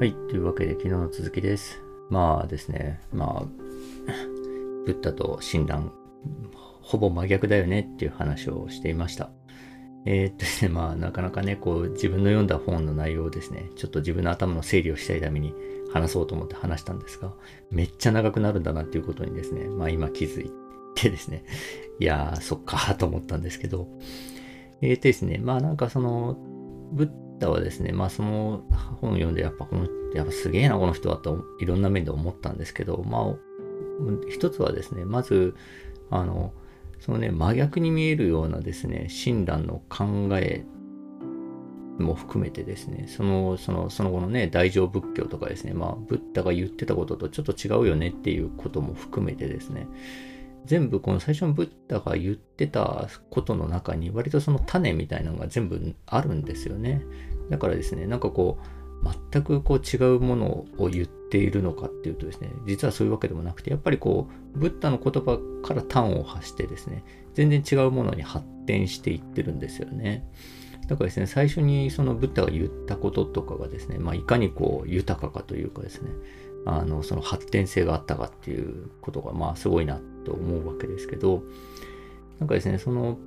[0.00, 0.14] はい。
[0.30, 1.78] というわけで、昨日の続きです。
[2.08, 3.44] まあですね、まあ、
[4.86, 5.92] ブッダと親鸞、
[6.80, 9.28] ほぼ真逆だよねっていう話をしていました。
[10.06, 15.52] えーっとですね、まあ、なかなかね、こう、自分の読んだ本の内容をですね、ちょっと自分の頭の整理をしたいために
[15.92, 17.34] 話そうと思って話したんですが、
[17.70, 20.50] めっちゃ長くなるんだなっていうことにですね、まあ今気づい
[20.94, 21.44] てですね、
[21.98, 23.86] いやー、そっかーと思ったんですけど、
[24.80, 26.38] えーっとですね、まあなんかその、
[26.92, 28.62] ブッダはですね、まあその
[29.00, 33.36] 本を読んでやっぱこの、やっぱすげえなこの人はといろんな面で思ったんですけど、まあ
[34.30, 35.54] 一つはですね、まず、
[36.10, 36.52] あの、
[37.00, 40.64] そのね、真逆に見えるようなですね、親鸞の考え
[41.98, 49.86] も含めてですね、その、その、その後のね、大乗仏教とかですね、まあ、ブッダが言ってたこととちょっと違うよねっていうことも含めてですね、
[50.66, 57.02] 全部この最初のブッダが言ってたことの中に割とその種みたいなのが全部あるんですよね。
[57.50, 58.66] だからですね、なんかこう、
[59.32, 70.24] 全くこう違うものを言っているのかっていうとですね、実はそういうわけでもなくて、やっぱりこう、ブッダの言葉から端を発してですね、全然違うものに発展していってるんですよね。
[70.86, 76.10] だからですね、最初にそのブッダが言ったこととかがですね、まあ、いかにこう豊かかというかですね、
[76.66, 81.42] あの、その発展性があったかっていうことが、まあ、すごいなと思うわけですけど、
[82.38, 83.18] なんかですね、その、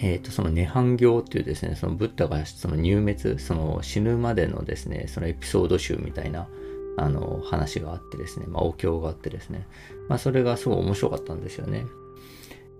[0.00, 6.48] えっ、と、その涅槃行っていうですね、そのブッダがその入滅、その死ぬまでのですね、そのエピソード集みたいな、
[6.96, 9.66] あの、話があってですね、まあ、お経があってですね、
[10.08, 11.86] まあ、それがすごい面白かったんですよね。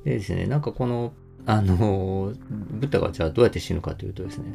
[0.04, 1.12] でですね、なんかこの、
[1.46, 4.54] あの、ブッダがじゃあどうやって死ぬかというとですね、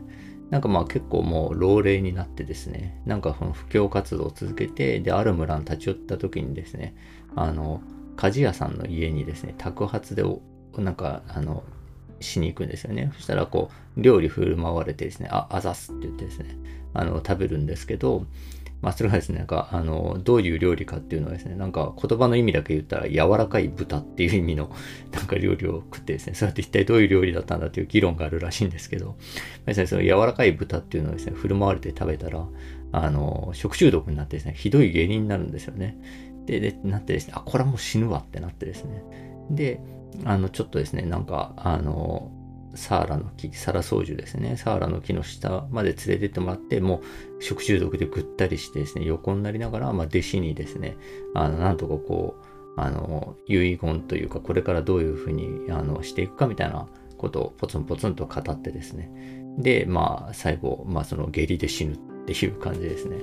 [0.49, 6.95] なんかまあ結構もう老齢になってですね、なんかこの布教活動を続けて、で、ある村に立ち寄った時にですね、
[7.35, 7.81] あの、
[8.17, 10.41] 鍛冶屋さんの家にですね、宅発でお、
[10.77, 11.63] なんか、あの、
[12.19, 13.11] しに行くんですよね。
[13.15, 16.57] そしたらこう、料理振る舞われてですね、あ、あざすって言ってですね、
[16.93, 18.25] あの、食べるんですけど、
[18.81, 24.71] まあそれがですね、なんか、あの、どういう料理かっていうのはですね、なんか言葉の意味だけ言ったら柔らかい豚っていう意味の
[25.11, 29.17] なんか料理を食ってですね、それって一体どういう料理だったんだっていう議論があるらしいんですけど、
[29.65, 32.47] まあ、その柔らかい豚っていうのをですね、振る舞われて食べたら、
[32.91, 35.97] あの、食中毒になってですね、ひどい下痢になるんですよね。
[36.45, 39.03] で、で、なってですね、あ、これはもう死ぬわってなってですね。
[39.51, 39.79] で、
[40.25, 42.31] あの、ちょっとですね、なんか、あの、
[42.75, 44.57] サーラの木、サラソウジュですね。
[44.57, 47.01] サーラの木の下まで連れてってもらって、も
[47.39, 50.97] う食中毒でぐったりしてですね、横になりながら、まあ、弟子にですね、
[51.33, 56.87] あの、なんとかこう、あの、遺言というか、これからどういうふうに、あの、していくかみたいな
[57.17, 59.11] ことをポツンポツンと語ってですね。
[59.57, 63.17] で、まあ、最後、まあ、その下痢で死ぬっていう感じですね。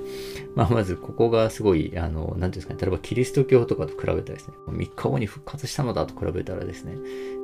[0.54, 6.96] まあ、まずここがすごい、あの、なんていうんですかね、例えばキリスト教とかと比べたらですね、3日後に復活したのだと比べたらですね、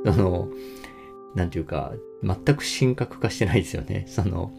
[0.05, 0.49] その、
[1.35, 4.05] なんていうか、全く神格化してないですよね。
[4.09, 4.53] その、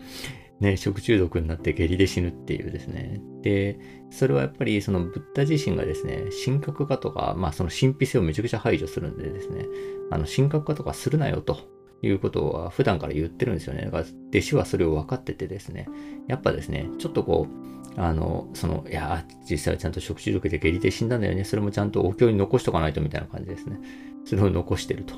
[0.60, 3.22] ね、食中毒になって下痢で死ぬっていうですね。
[3.42, 3.78] で、
[4.12, 9.66] それはやっぱりそのブッダ自身がですね、神格化とか、まあその神秘性をめちゃくちゃ排除するんでですね、
[10.12, 11.58] あの神格化とかするなよと
[12.02, 13.84] いうことは普段から言ってるんですよね。
[13.86, 15.90] だから弟子はそれを分かっててですね、
[16.28, 21.44] やっぱですね、ちょっとこう、あの、その、いや、実際はちゃんと食中毒で下痢で死んだんだよね。
[21.44, 23.80] それもちゃんとお経に残しとかないとみたいな感じですね。
[24.26, 25.16] それを残してると。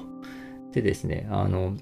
[0.76, 1.78] でですね、あの、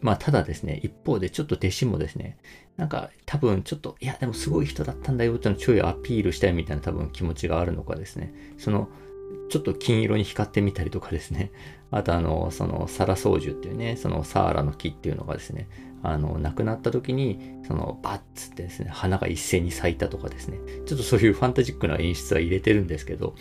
[0.00, 2.38] まあ、ただですね、一方でちょっと弟子もですね、
[2.76, 8.88] なんか多分ちょっと、いや、でもすごい人だったんだよっていうのをちょいアピールしたいみたいな多分気持ちがあるのかですね、その、
[9.48, 11.50] ちょっと金色に光ってみたりとかですね、
[11.90, 15.68] あとあの、その、サラソウジュっていうね、そのサーラの木っていうのがですね、
[16.02, 23.34] あの、亡くなった時に、その、バッつってですね、花が一斉に咲いたとかですね、ちょっとそういうファンタジックな演出は入れてるんですけど、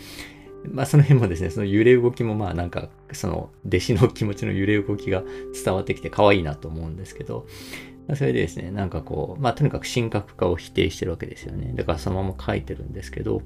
[0.69, 5.23] まあその辺もですね、その揺れ動きもまあなんか、その弟子の気持ちの揺れ動きが
[5.63, 7.45] 伝わってきて可愛いなと思うんですけど、
[8.07, 11.73] まあ、それでですね、なんかこう、まあとにかく神格化を否定してるわけですよね。
[11.75, 13.41] だからそのまま書いてるんですけど、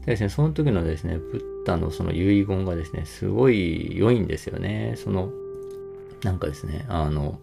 [0.00, 4.94] でですね、その時のですね、ブッダのその遺言がですね、すごい良いんですよね。
[4.96, 5.30] その、
[6.24, 7.38] なんかですね、あの、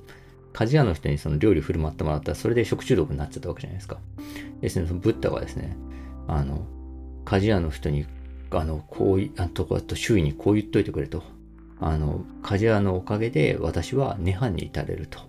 [0.54, 3.98] 鍛冶屋の人にその料理振る舞ってもらったら、それで食中毒になっちゃったわけじゃないですか。
[4.62, 5.78] ですね、そのブッダがですね、
[6.28, 6.66] あの、
[7.26, 8.06] 鍛冶屋の人に
[8.52, 11.24] あの、こうい、あとかと周囲にこう言っといてくれと。
[11.80, 15.20] あの、鍛冶屋のおかげで私は涅槃に至れると。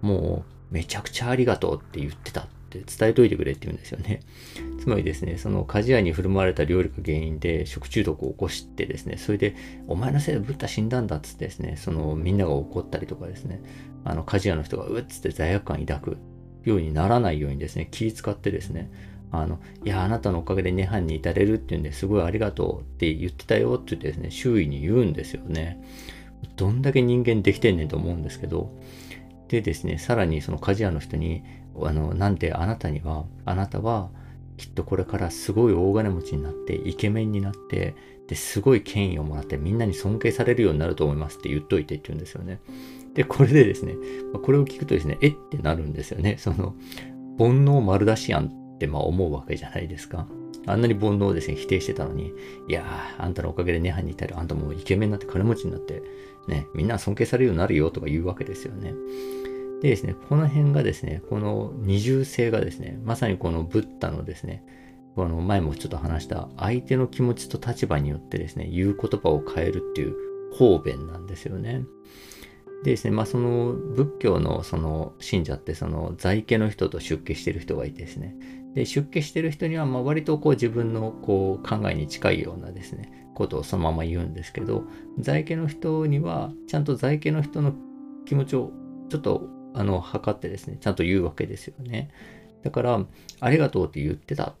[0.00, 4.20] もう、めちゃくちゃありがとうって言ってたって伝えといてくれって言うんですよね。
[4.80, 9.56] つまりですね、その鍛冶屋に振る舞われた料理が原因で食中毒を起こしてですね、それで、
[9.88, 13.62] お前のせいでブッダ死んだんだっつってですね、そのみんなが怒ったりとかですね、
[14.04, 16.18] あの鍛冶屋の人がうっつって罪悪感抱く
[16.64, 18.90] ようにならないようにですね、気使ってですね、
[19.32, 25.82] あの、いや、あなたのおかげで涅槃に至れるっていうんですごいありがとうって言ってたよって言ってですね、周囲に言うんですよね。
[26.56, 28.72] どんだけ人間できてんねんと思うんですけど、
[29.48, 31.42] でですね、さらにその鍛冶屋の人に、
[31.82, 34.10] あの、なんであなたには、あなたは、
[34.56, 37.94] きっとこれからすごい大金持ちになって、イケメンになって、
[38.28, 42.60] で、すごい権威をもらってみんなに尊敬されるようになると思いますって言っといてって言うんですよね。
[43.14, 43.94] で、これでですね、
[44.42, 46.36] これを聞くとですね、えってなるんですよね。
[46.38, 46.74] その、
[47.38, 50.26] 煩悩丸出しやんってまあ思うわけじゃないですか。
[50.66, 52.32] あんなに煩悩をですね、否定してたのに、
[52.68, 56.02] いやー、あんたのおかげで涅槃に至る、あんたもうイケメンになって金持ちになって、
[56.48, 58.94] ね、みんな尊敬されるようになるよとか言うわけですよね。
[59.82, 64.64] でですね、この辺がですね、この二重性がですね、まさにこのブッダのですね、
[65.14, 70.16] この前もちょっと話した相手の気持ちと立場によってですね、言う言葉を変えるっていう
[70.52, 71.84] 方便なんですよね。
[72.84, 78.34] でですね、まあその仏教のその信者ってその在家の人と出家してる人がいてですね、
[78.74, 84.84] で出家してる人にはまあ割とこう自分のこう考えに近いようなですね、ことをそのまま言うんですけど、
[85.18, 87.74] 在家の人にはちゃんと在家の人の
[88.26, 88.72] 気持ちを
[89.08, 92.10] ちょっとあの測ってですね、ちゃんと言うわけですよね。
[92.62, 93.04] だから、
[93.40, 94.54] ありがとうって言ってた。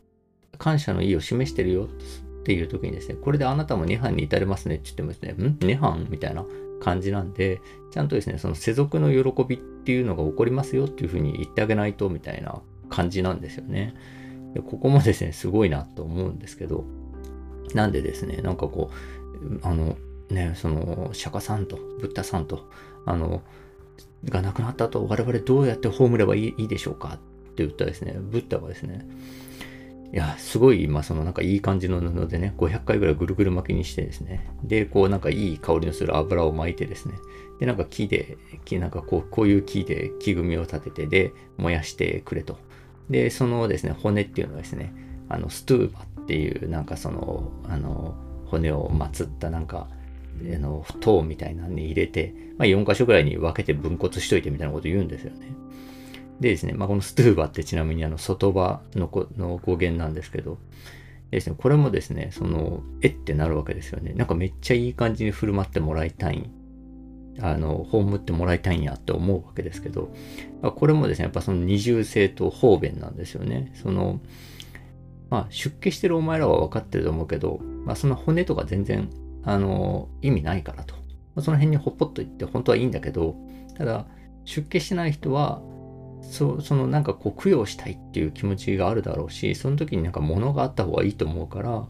[0.58, 5.56] 感謝の意を示してるよっていう時にですね、これであなたも涅槃に至れますねって言ってもですね、ん？
[5.58, 6.10] 涅槃？
[6.10, 6.44] みたいな。
[6.80, 7.60] 感じなんで、
[7.90, 13.94] ちゃんとですね、その世俗の喜びっていうのが起こりますよっていうふうに言ってあげないとみたいな感じなんですよね。
[14.54, 16.84] でここもですね、すごいなと思うんですけど、
[17.74, 18.90] なんでですね、なんかこ
[19.42, 19.96] う、あの、
[20.28, 22.68] ね、その、釈迦さんと、ブッダさんと、
[23.06, 23.42] あの、
[24.24, 27.12] がなくなった後、我々どうやって葬ればいいでしょうかっ
[27.54, 29.06] て言ったらですね、ブッダはですね、
[30.12, 37.14] いや、すごい、まあ、そのなんかいい感じの布でね、500回ぐらいぐるぐる巻きにしてですね、で、こうなんかいい香りのする油を巻いてですね、
[37.60, 42.58] で、なんか木で、木、なんかこう、こういう木で木組みを立てて、で、燃やしてくれと。
[43.08, 44.92] で、そのですね、骨っていうのはですね、
[45.28, 48.16] あの、ストゥーバっていう、なんかその、あの、
[48.46, 49.88] 骨を祀ったなんか、
[50.42, 55.52] あの、塔みたいなのに入れて、まあ、4箇所ぐらいに分けて分骨しといてみたいなこと言うんですよね。
[56.40, 60.58] でですね、まあ、このストゥーバってちなみにあの外場のの語源なんですけど、
[61.30, 64.14] ですね、これもですね、その、えってなるわけですよね。
[64.14, 66.50] なんかめっちゃいい感じに振る舞ってもらいたい。
[67.40, 70.12] あの、葬ってもらいたいんやって思うわけですけど、
[70.60, 73.72] これもですね、やっぱその二重性と方便なんですよね。
[73.80, 74.20] その、
[75.30, 79.08] まあ、出家してるお前らは分かってると思うけど、まあ、その骨とか全然、
[79.44, 80.94] あの、意味ないからと。
[81.34, 83.36] まあその辺にほっぽっといって本当はいいんだけど、
[83.78, 84.06] ただ、
[84.44, 85.62] 出家してない人は、
[86.22, 91.86] そそのなんかこう供養したいっていう気持ちがあるだろうしその時になんか物があった方がいいと思うから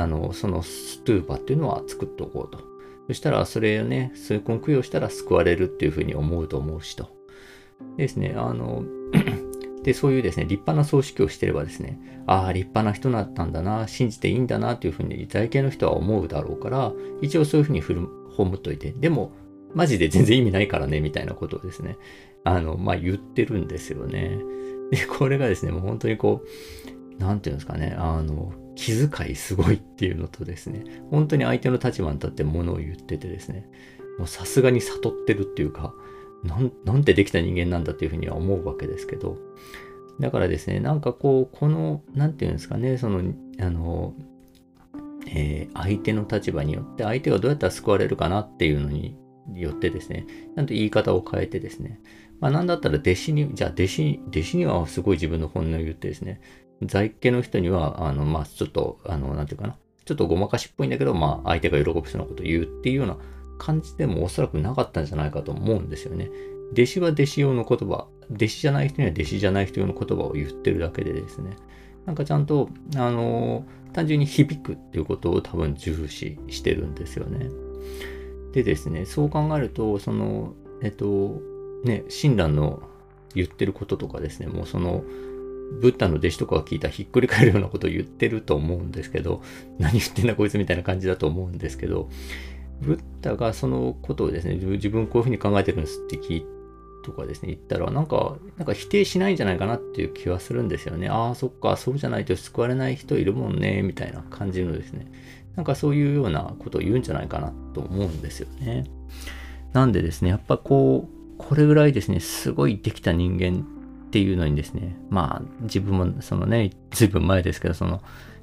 [0.00, 2.62] あのそのストゥーパっていうのは作っておこうと。
[3.06, 7.10] そしたらそれをねそういう供養したら救われるっていうふうに思うと思うしと。
[7.98, 8.84] ですねあの
[9.84, 19.32] で、そういうですね、立派な葬式をしてればですね、ああ、立派な人だったんだな、信じていいんだな、っていうふうに在家の人は思うだろうから、一応そういうふうに、葬っといて、でも、
[19.74, 21.98] マジで全然意味ないからね、みたいなことをですね、
[22.44, 24.38] あの、まあ、言ってるんですよね。
[24.90, 26.42] で、これがですね、もう本当にこ
[27.18, 33.68] う、なんていうんですかね、あの、気遣いすごいっていうのとですね、本当に相手の立場に立ってものを言っててですね、
[34.18, 35.94] もうさすがに悟ってるっていうか、
[36.42, 39.38] なんなんてできた人間なんだっていうふうには思うわけですけど、
[40.20, 43.22] だからですね、なんかこう、この、なんていうんですかね、その、
[43.60, 44.14] あの、
[45.26, 49.16] えー、相手の立場によって相手がどうやったら救われるかなっていうのに
[49.54, 52.00] よってですね、ちゃんと言い方を変えてですね、
[52.40, 56.40] まあなんだったら弟子に、じゃあ弟子、弟子にはすごい自分の本音を言ってですね、
[56.82, 63.16] 在家の人には、あの、まあちょっと、あの、なんていうかな、ちょっとごまかしっぽいんだけど、まあ相手が喜ぶそうなことを言うっていうような
[63.58, 66.30] 感じでもおそらくなかったんじゃないかと思うんですよね。
[66.72, 71.56] 弟子は弟子用の言葉、弟子じゃない人には弟子じゃない人用の言葉を言ってるだけでですね、
[72.06, 77.48] なんかちゃんと、あの単純に響くっていうことを多分重視してるんですよね。
[78.52, 81.40] でですね、そう考えると、その、えっと、
[81.84, 82.82] ね、親鸞の
[83.34, 85.04] 言ってることとかですね、もうその、
[85.80, 89.42] ブッダの弟子とかが聞いたらひっくり返るようなことを言ってると思うんですけど、
[89.78, 92.08] 何言ってんだこいつみたいな感じだと思うんですけど、
[92.80, 96.46] ブッダがそのことをですね、自分こういうふうに考えてるんですって聞い
[97.04, 101.08] とかですね、言ったら、なんか、なんか否定しないんじゃないかなっていう気はするんですよね。
[101.08, 105.06] ああ、そっか、そうじゃないと救われない人いるもんね、みたいな感じのですね、
[105.54, 108.84] なんかそういうようなことを言うんじゃないかなと思うんですよね。
[109.72, 113.64] なんでですね、やっぱこう、これぐらいですね、すごいできた人間
[114.06, 118.02] っていうのにですね、まあ自分もそのね、ずいぶん前ですけど、その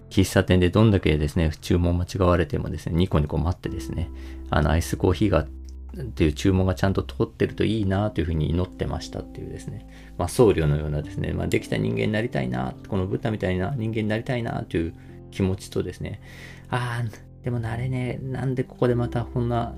[0.09, 4.09] 喫茶店でどんだけですね、注文間違われてもですね、ニコニコ待ってですね、
[4.49, 5.45] あのアイスコーヒーがっ
[6.13, 14.93] ていう注文がちゃんと通ってるといいなというふうに祈ってましたっていうですね、まあ僧侶のようなですね、まあできた人間になりたいな、このブッダみたいな人間になりたいなという
[15.31, 16.21] 気持ちとですね、
[16.69, 19.75] ああ、でもなれねえ、なんでここでまたこんな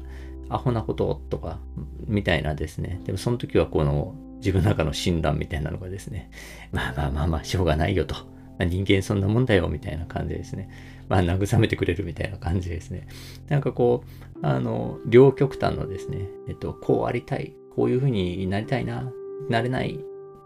[0.50, 1.60] アホなこととか、
[2.08, 3.02] みたいなですね。
[3.06, 6.30] でもその時はこの自分の中の診断みたいなのがですね、
[6.72, 8.16] まあまあまあまあ、しょうがないよと。
[8.60, 10.70] 人間そんなもんだよ、みたいな感じですね。
[11.10, 13.08] まあ、慰めてくれるみたいな感じですね。
[13.50, 14.04] なんかこ
[14.42, 19.12] う、あの、両極端のですね、えっと、こうありたい、こういう風になりたいな、
[19.50, 20.00] なれない、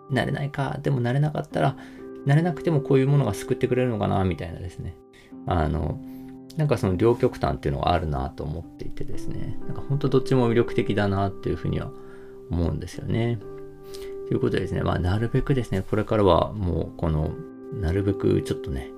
[0.10, 1.76] なれないか、でもなれなかったら、
[2.26, 4.96] なれなくてもこういうものが救ってくれるのかな、みたいなですね。
[5.46, 6.00] あの、
[6.58, 11.92] なんかその両極端っていうのがあるなと思っていてですね、なんか本当どっちも魅力的だなっていうふうには
[12.50, 13.40] 思うんですよね。
[14.28, 17.32] ということでですね、まあなるべくですね、これからはもうこの、
[17.74, 18.92] なるべくちょっとね、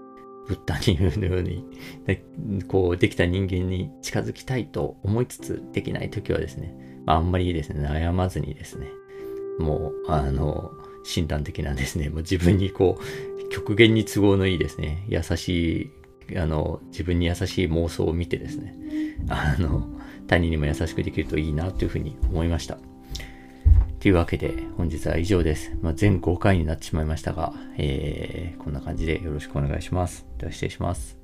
[0.48, 1.63] ブッダに言うように、
[2.68, 6.74] こう、できた人間に近づきたいと思いつつ、できないときはですね、
[7.06, 8.88] まあ、あんまりですね、悩まずにですね、
[9.60, 10.72] もう、あの、
[11.04, 15.92] 診断的なですね、もう自分にこう、極限に都合のいいですね、優しい、
[16.38, 18.75] あの、自分に優しい妄想を見てですね、
[19.27, 19.88] あの、
[20.27, 22.77] 他人にも優しくできるといいなというふうに思いました。
[24.00, 25.75] というわけで、本日は以上です。
[25.81, 30.25] まあ、全5回になってしまいましたが、えー、こんな感じでよろしくお願いします。
[30.38, 31.18] では失礼します。